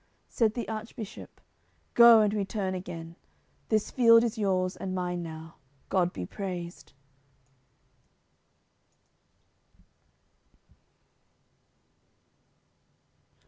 [0.27, 1.39] Said the Archbishop:
[1.93, 3.17] "Go, and return again.
[3.69, 5.57] This field is yours and mine now;
[5.89, 6.93] God be praised!"